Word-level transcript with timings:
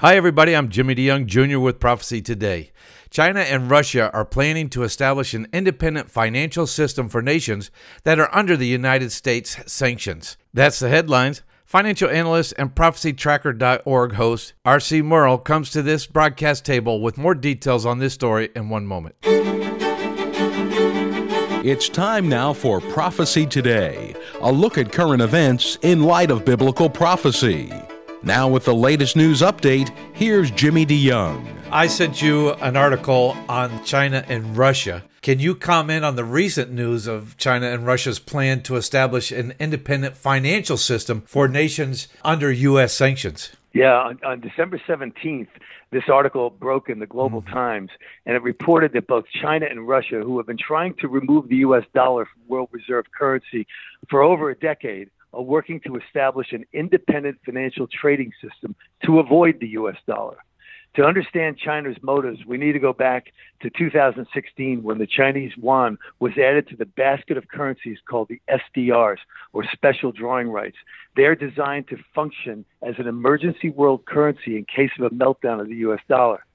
Hi, 0.00 0.14
everybody. 0.14 0.54
I'm 0.54 0.68
Jimmy 0.68 0.94
DeYoung 0.94 1.24
Jr. 1.24 1.58
with 1.58 1.80
Prophecy 1.80 2.20
Today. 2.20 2.70
China 3.08 3.40
and 3.40 3.70
Russia 3.70 4.10
are 4.12 4.26
planning 4.26 4.68
to 4.68 4.82
establish 4.82 5.32
an 5.32 5.46
independent 5.54 6.10
financial 6.10 6.66
system 6.66 7.08
for 7.08 7.22
nations 7.22 7.70
that 8.02 8.20
are 8.20 8.28
under 8.30 8.58
the 8.58 8.66
United 8.66 9.10
States 9.10 9.56
sanctions. 9.64 10.36
That's 10.52 10.80
the 10.80 10.90
headlines. 10.90 11.40
Financial 11.64 12.10
analyst 12.10 12.52
and 12.58 12.74
prophecytracker.org 12.74 14.12
host 14.12 14.52
R.C. 14.66 15.00
Merle 15.00 15.38
comes 15.38 15.70
to 15.70 15.80
this 15.80 16.06
broadcast 16.06 16.66
table 16.66 17.00
with 17.00 17.16
more 17.16 17.34
details 17.34 17.86
on 17.86 17.98
this 17.98 18.12
story 18.12 18.50
in 18.54 18.68
one 18.68 18.86
moment. 18.86 19.14
It's 21.64 21.88
time 21.88 22.28
now 22.28 22.52
for 22.52 22.82
Prophecy 22.82 23.46
Today, 23.46 24.14
a 24.42 24.52
look 24.52 24.76
at 24.76 24.92
current 24.92 25.22
events 25.22 25.78
in 25.80 26.02
light 26.02 26.30
of 26.30 26.44
biblical 26.44 26.90
prophecy. 26.90 27.72
Now, 28.26 28.48
with 28.48 28.64
the 28.64 28.74
latest 28.74 29.14
news 29.14 29.40
update, 29.40 29.94
here's 30.12 30.50
Jimmy 30.50 30.84
DeYoung. 30.84 31.46
I 31.70 31.86
sent 31.86 32.20
you 32.20 32.54
an 32.54 32.76
article 32.76 33.36
on 33.48 33.84
China 33.84 34.24
and 34.26 34.58
Russia. 34.58 35.04
Can 35.22 35.38
you 35.38 35.54
comment 35.54 36.04
on 36.04 36.16
the 36.16 36.24
recent 36.24 36.72
news 36.72 37.06
of 37.06 37.36
China 37.36 37.66
and 37.66 37.86
Russia's 37.86 38.18
plan 38.18 38.64
to 38.64 38.74
establish 38.74 39.30
an 39.30 39.54
independent 39.60 40.16
financial 40.16 40.76
system 40.76 41.22
for 41.24 41.46
nations 41.46 42.08
under 42.24 42.50
U.S. 42.50 42.92
sanctions? 42.94 43.52
Yeah, 43.72 43.94
on, 43.94 44.18
on 44.24 44.40
December 44.40 44.82
17th, 44.88 45.46
this 45.92 46.08
article 46.12 46.50
broke 46.50 46.88
in 46.88 46.98
the 46.98 47.06
Global 47.06 47.42
mm-hmm. 47.42 47.54
Times, 47.54 47.90
and 48.26 48.34
it 48.34 48.42
reported 48.42 48.92
that 48.94 49.06
both 49.06 49.26
China 49.40 49.66
and 49.70 49.86
Russia, 49.86 50.20
who 50.20 50.36
have 50.38 50.48
been 50.48 50.58
trying 50.58 50.94
to 50.94 51.06
remove 51.06 51.48
the 51.48 51.58
U.S. 51.58 51.84
dollar 51.94 52.24
from 52.24 52.42
world 52.48 52.70
reserve 52.72 53.04
currency 53.16 53.68
for 54.10 54.24
over 54.24 54.50
a 54.50 54.56
decade, 54.56 55.10
are 55.36 55.42
working 55.42 55.80
to 55.86 55.96
establish 55.96 56.52
an 56.52 56.64
independent 56.72 57.38
financial 57.44 57.86
trading 57.86 58.32
system 58.42 58.74
to 59.04 59.20
avoid 59.20 59.60
the 59.60 59.68
US 59.68 59.96
dollar. 60.06 60.38
To 60.94 61.04
understand 61.04 61.58
China's 61.58 61.98
motives, 62.00 62.40
we 62.46 62.56
need 62.56 62.72
to 62.72 62.78
go 62.78 62.94
back 62.94 63.26
to 63.60 63.68
2016 63.68 64.82
when 64.82 64.96
the 64.96 65.06
Chinese 65.06 65.52
yuan 65.54 65.98
was 66.20 66.32
added 66.38 66.68
to 66.68 66.76
the 66.76 66.86
basket 66.86 67.36
of 67.36 67.48
currencies 67.48 67.98
called 68.08 68.28
the 68.28 68.40
SDRs, 68.48 69.18
or 69.52 69.64
special 69.72 70.10
drawing 70.10 70.48
rights. 70.48 70.78
They're 71.14 71.34
designed 71.34 71.88
to 71.88 71.98
function 72.14 72.64
as 72.80 72.94
an 72.96 73.08
emergency 73.08 73.68
world 73.68 74.06
currency 74.06 74.56
in 74.56 74.64
case 74.64 74.90
of 74.98 75.04
a 75.04 75.14
meltdown 75.14 75.60
of 75.60 75.68
the 75.68 75.76
US 75.76 76.00
dollar. 76.08 76.45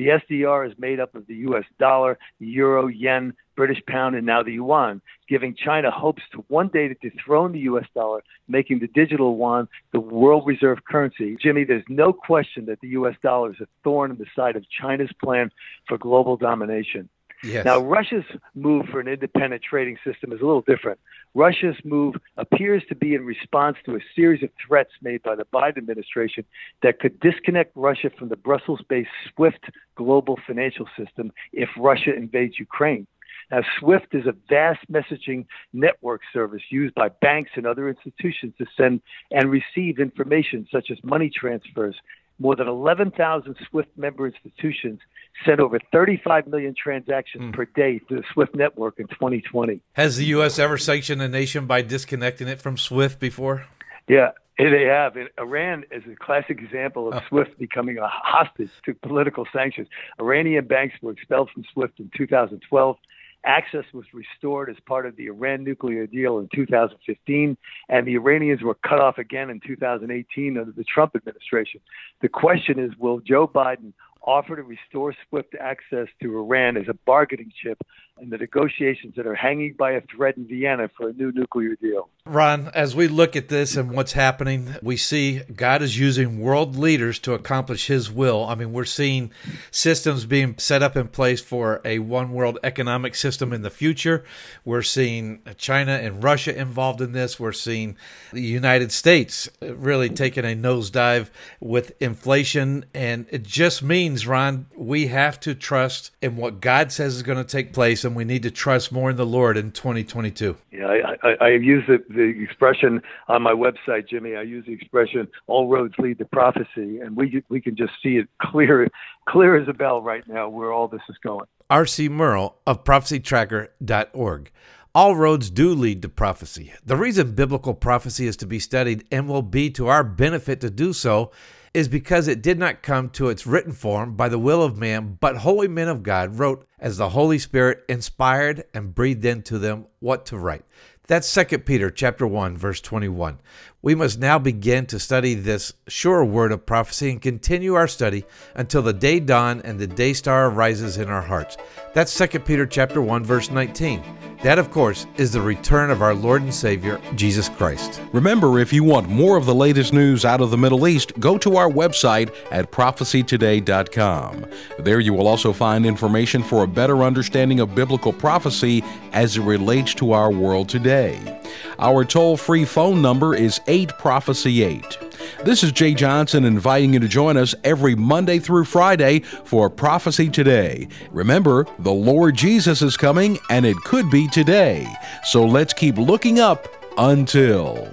The 0.00 0.06
SDR 0.06 0.66
is 0.66 0.72
made 0.78 0.98
up 0.98 1.14
of 1.14 1.26
the 1.26 1.34
US 1.50 1.66
dollar, 1.78 2.18
euro, 2.38 2.86
yen, 2.86 3.34
British 3.54 3.82
pound, 3.86 4.16
and 4.16 4.24
now 4.24 4.42
the 4.42 4.52
yuan, 4.52 5.02
giving 5.28 5.54
China 5.54 5.90
hopes 5.90 6.22
to 6.32 6.42
one 6.48 6.68
day 6.68 6.88
to 6.88 6.94
dethrone 6.94 7.52
the 7.52 7.58
US 7.70 7.84
dollar, 7.94 8.22
making 8.48 8.78
the 8.78 8.86
digital 8.86 9.36
yuan 9.36 9.68
the 9.92 10.00
world 10.00 10.46
reserve 10.46 10.78
currency. 10.86 11.36
Jimmy, 11.38 11.64
there's 11.64 11.84
no 11.90 12.14
question 12.14 12.64
that 12.64 12.80
the 12.80 12.88
US 13.00 13.14
dollar 13.22 13.50
is 13.50 13.60
a 13.60 13.68
thorn 13.84 14.10
in 14.10 14.16
the 14.16 14.24
side 14.34 14.56
of 14.56 14.64
China's 14.70 15.12
plan 15.22 15.50
for 15.86 15.98
global 15.98 16.38
domination. 16.38 17.10
Yes. 17.42 17.64
Now, 17.64 17.80
Russia's 17.80 18.24
move 18.54 18.86
for 18.90 19.00
an 19.00 19.08
independent 19.08 19.62
trading 19.62 19.96
system 20.04 20.32
is 20.32 20.40
a 20.40 20.44
little 20.44 20.60
different. 20.60 21.00
Russia's 21.34 21.76
move 21.84 22.16
appears 22.36 22.82
to 22.88 22.94
be 22.94 23.14
in 23.14 23.24
response 23.24 23.76
to 23.86 23.96
a 23.96 24.00
series 24.14 24.42
of 24.42 24.50
threats 24.66 24.90
made 25.00 25.22
by 25.22 25.36
the 25.36 25.44
Biden 25.44 25.78
administration 25.78 26.44
that 26.82 26.98
could 27.00 27.18
disconnect 27.20 27.72
Russia 27.74 28.10
from 28.18 28.28
the 28.28 28.36
Brussels 28.36 28.80
based 28.88 29.10
SWIFT 29.34 29.70
global 29.94 30.38
financial 30.46 30.86
system 30.98 31.32
if 31.52 31.68
Russia 31.78 32.14
invades 32.14 32.58
Ukraine. 32.58 33.06
Now, 33.50 33.62
SWIFT 33.80 34.14
is 34.14 34.26
a 34.26 34.34
vast 34.48 34.80
messaging 34.90 35.46
network 35.72 36.20
service 36.32 36.62
used 36.70 36.94
by 36.94 37.08
banks 37.08 37.50
and 37.56 37.66
other 37.66 37.88
institutions 37.88 38.54
to 38.58 38.66
send 38.76 39.00
and 39.30 39.50
receive 39.50 39.98
information 39.98 40.68
such 40.70 40.90
as 40.90 40.98
money 41.02 41.30
transfers, 41.30 41.96
more 42.40 42.56
than 42.56 42.66
11,000 42.66 43.54
SWIFT 43.68 43.96
member 43.96 44.26
institutions 44.26 44.98
sent 45.44 45.60
over 45.60 45.78
35 45.92 46.48
million 46.48 46.74
transactions 46.74 47.44
mm. 47.44 47.54
per 47.54 47.66
day 47.66 48.00
through 48.08 48.18
the 48.18 48.26
SWIFT 48.32 48.56
network 48.56 48.98
in 48.98 49.06
2020. 49.06 49.80
Has 49.92 50.16
the 50.16 50.24
U.S. 50.26 50.58
ever 50.58 50.76
sanctioned 50.76 51.22
a 51.22 51.28
nation 51.28 51.66
by 51.66 51.82
disconnecting 51.82 52.48
it 52.48 52.60
from 52.60 52.76
SWIFT 52.76 53.20
before? 53.20 53.66
Yeah, 54.08 54.30
they 54.58 54.84
have. 54.84 55.16
Iran 55.38 55.84
is 55.90 56.02
a 56.10 56.16
classic 56.16 56.60
example 56.60 57.08
of 57.08 57.14
oh. 57.14 57.20
SWIFT 57.28 57.58
becoming 57.58 57.98
a 57.98 58.08
hostage 58.08 58.70
to 58.86 58.94
political 58.94 59.46
sanctions. 59.52 59.88
Iranian 60.18 60.66
banks 60.66 60.96
were 61.00 61.12
expelled 61.12 61.50
from 61.50 61.64
SWIFT 61.72 62.00
in 62.00 62.10
2012. 62.16 62.96
Access 63.44 63.84
was 63.94 64.04
restored 64.12 64.68
as 64.68 64.76
part 64.86 65.06
of 65.06 65.16
the 65.16 65.26
Iran 65.26 65.64
nuclear 65.64 66.06
deal 66.06 66.38
in 66.38 66.48
2015, 66.54 67.56
and 67.88 68.06
the 68.06 68.14
Iranians 68.14 68.62
were 68.62 68.74
cut 68.74 69.00
off 69.00 69.16
again 69.16 69.48
in 69.48 69.60
2018 69.66 70.58
under 70.58 70.72
the 70.72 70.84
Trump 70.84 71.16
administration. 71.16 71.80
The 72.20 72.28
question 72.28 72.78
is 72.78 72.90
will 72.98 73.20
Joe 73.20 73.48
Biden 73.48 73.94
offer 74.22 74.56
to 74.56 74.62
restore 74.62 75.14
SWIFT 75.28 75.54
access 75.60 76.08
to 76.22 76.38
Iran 76.38 76.76
as 76.76 76.88
a 76.88 76.94
bargaining 77.06 77.52
chip 77.62 77.82
in 78.20 78.28
the 78.28 78.36
negotiations 78.36 79.14
that 79.16 79.26
are 79.26 79.34
hanging 79.34 79.74
by 79.78 79.92
a 79.92 80.02
thread 80.14 80.36
in 80.36 80.46
Vienna 80.46 80.90
for 80.96 81.08
a 81.08 81.12
new 81.12 81.32
nuclear 81.32 81.74
deal. 81.76 82.10
Ron, 82.26 82.70
as 82.74 82.94
we 82.94 83.08
look 83.08 83.34
at 83.34 83.48
this 83.48 83.76
and 83.76 83.92
what's 83.92 84.12
happening, 84.12 84.74
we 84.82 84.96
see 84.98 85.40
God 85.56 85.80
is 85.80 85.98
using 85.98 86.38
world 86.38 86.76
leaders 86.76 87.18
to 87.20 87.32
accomplish 87.32 87.86
his 87.86 88.10
will. 88.10 88.44
I 88.44 88.54
mean, 88.54 88.72
we're 88.72 88.84
seeing 88.84 89.32
systems 89.70 90.26
being 90.26 90.58
set 90.58 90.82
up 90.82 90.96
in 90.96 91.08
place 91.08 91.40
for 91.40 91.80
a 91.82 91.98
one 92.00 92.32
world 92.32 92.58
economic 92.62 93.14
system 93.14 93.54
in 93.54 93.62
the 93.62 93.70
future. 93.70 94.22
We're 94.66 94.82
seeing 94.82 95.40
China 95.56 95.92
and 95.92 96.22
Russia 96.22 96.54
involved 96.56 97.00
in 97.00 97.12
this. 97.12 97.40
We're 97.40 97.52
seeing 97.52 97.96
the 98.32 98.42
United 98.42 98.92
States 98.92 99.48
really 99.62 100.10
taking 100.10 100.44
a 100.44 100.54
nosedive 100.54 101.30
with 101.58 101.92
inflation. 102.00 102.84
And 102.92 103.26
it 103.30 103.44
just 103.44 103.82
means, 103.82 104.09
Ron, 104.26 104.66
we 104.74 105.06
have 105.08 105.38
to 105.40 105.54
trust 105.54 106.10
in 106.20 106.36
what 106.36 106.60
God 106.60 106.92
says 106.92 107.16
is 107.16 107.22
going 107.22 107.38
to 107.38 107.44
take 107.44 107.72
place 107.72 108.04
and 108.04 108.14
we 108.14 108.24
need 108.24 108.42
to 108.42 108.50
trust 108.50 108.92
more 108.92 109.10
in 109.10 109.16
the 109.16 109.26
Lord 109.26 109.56
in 109.56 109.72
2022. 109.72 110.56
Yeah, 110.72 110.86
I, 110.86 111.28
I, 111.28 111.34
I 111.40 111.48
use 111.50 111.84
the, 111.86 112.02
the 112.08 112.42
expression 112.42 113.02
on 113.28 113.42
my 113.42 113.52
website, 113.52 114.08
Jimmy. 114.08 114.36
I 114.36 114.42
use 114.42 114.66
the 114.66 114.72
expression 114.72 115.28
"all 115.46 115.68
roads 115.68 115.94
lead 115.98 116.18
to 116.18 116.24
prophecy," 116.24 117.00
and 117.00 117.16
we 117.16 117.42
we 117.48 117.60
can 117.60 117.76
just 117.76 117.92
see 118.02 118.16
it 118.16 118.28
clear, 118.40 118.88
clear 119.28 119.56
as 119.56 119.68
a 119.68 119.72
bell 119.72 120.02
right 120.02 120.26
now 120.26 120.48
where 120.48 120.72
all 120.72 120.88
this 120.88 121.02
is 121.08 121.16
going. 121.22 121.46
R.C. 121.68 122.08
Merle 122.08 122.56
of 122.66 122.84
ProphecyTracker.org. 122.84 124.50
All 124.92 125.14
roads 125.14 125.50
do 125.50 125.72
lead 125.72 126.02
to 126.02 126.08
prophecy. 126.08 126.72
The 126.84 126.96
reason 126.96 127.36
biblical 127.36 127.74
prophecy 127.74 128.26
is 128.26 128.36
to 128.38 128.46
be 128.46 128.58
studied 128.58 129.04
and 129.12 129.28
will 129.28 129.42
be 129.42 129.70
to 129.70 129.86
our 129.86 130.02
benefit 130.02 130.60
to 130.62 130.70
do 130.70 130.92
so 130.92 131.30
is 131.72 131.88
because 131.88 132.26
it 132.26 132.42
did 132.42 132.58
not 132.58 132.82
come 132.82 133.08
to 133.10 133.28
its 133.28 133.46
written 133.46 133.72
form 133.72 134.14
by 134.16 134.28
the 134.28 134.38
will 134.38 134.62
of 134.62 134.76
man, 134.76 135.16
but 135.20 135.38
holy 135.38 135.68
men 135.68 135.88
of 135.88 136.02
God 136.02 136.38
wrote 136.38 136.66
as 136.78 136.96
the 136.96 137.10
Holy 137.10 137.38
Spirit 137.38 137.84
inspired 137.88 138.64
and 138.74 138.94
breathed 138.94 139.24
into 139.24 139.58
them 139.58 139.86
what 140.00 140.26
to 140.26 140.36
write. 140.36 140.64
That's 141.06 141.32
2 141.34 141.58
Peter 141.58 141.90
chapter 141.90 142.26
1 142.26 142.56
verse 142.56 142.80
21. 142.80 143.40
We 143.82 143.94
must 143.94 144.20
now 144.20 144.38
begin 144.38 144.86
to 144.86 144.98
study 145.00 145.34
this 145.34 145.72
sure 145.88 146.24
word 146.24 146.52
of 146.52 146.66
prophecy 146.66 147.10
and 147.10 147.20
continue 147.20 147.74
our 147.74 147.88
study 147.88 148.24
until 148.54 148.82
the 148.82 148.92
day 148.92 149.18
dawn 149.18 149.60
and 149.62 149.78
the 149.78 149.88
day 149.88 150.12
star 150.12 150.48
arises 150.50 150.98
in 150.98 151.08
our 151.08 151.22
hearts. 151.22 151.56
That's 151.94 152.16
2 152.16 152.38
Peter 152.40 152.64
chapter 152.64 153.02
1 153.02 153.24
verse 153.24 153.50
19. 153.50 154.04
That, 154.42 154.58
of 154.58 154.70
course, 154.70 155.06
is 155.18 155.32
the 155.32 155.42
return 155.42 155.90
of 155.90 156.00
our 156.00 156.14
Lord 156.14 156.40
and 156.40 156.54
Savior, 156.54 156.98
Jesus 157.14 157.50
Christ. 157.50 158.00
Remember, 158.12 158.58
if 158.58 158.72
you 158.72 158.82
want 158.82 159.06
more 159.10 159.36
of 159.36 159.44
the 159.44 159.54
latest 159.54 159.92
news 159.92 160.24
out 160.24 160.40
of 160.40 160.50
the 160.50 160.56
Middle 160.56 160.88
East, 160.88 161.12
go 161.20 161.36
to 161.36 161.56
our 161.56 161.68
website 161.68 162.34
at 162.50 162.72
prophecytoday.com. 162.72 164.46
There 164.78 165.00
you 165.00 165.12
will 165.12 165.28
also 165.28 165.52
find 165.52 165.84
information 165.84 166.42
for 166.42 166.64
a 166.64 166.68
better 166.68 167.02
understanding 167.02 167.60
of 167.60 167.74
biblical 167.74 168.14
prophecy 168.14 168.82
as 169.12 169.36
it 169.36 169.42
relates 169.42 169.92
to 169.94 170.12
our 170.12 170.32
world 170.32 170.70
today. 170.70 171.38
Our 171.78 172.06
toll 172.06 172.38
free 172.38 172.64
phone 172.64 173.02
number 173.02 173.34
is 173.34 173.60
8 173.66 173.90
Prophecy 173.98 174.62
8. 174.62 175.09
This 175.44 175.62
is 175.62 175.72
Jay 175.72 175.94
Johnson 175.94 176.44
inviting 176.44 176.92
you 176.92 177.00
to 177.00 177.08
join 177.08 177.36
us 177.36 177.54
every 177.64 177.94
Monday 177.94 178.38
through 178.38 178.64
Friday 178.64 179.20
for 179.20 179.70
Prophecy 179.70 180.28
Today. 180.28 180.88
Remember, 181.10 181.66
the 181.78 181.92
Lord 181.92 182.34
Jesus 182.34 182.82
is 182.82 182.96
coming 182.96 183.38
and 183.48 183.64
it 183.64 183.76
could 183.78 184.10
be 184.10 184.28
today. 184.28 184.86
So 185.24 185.44
let's 185.44 185.72
keep 185.72 185.96
looking 185.96 186.40
up 186.40 186.68
until. 186.98 187.90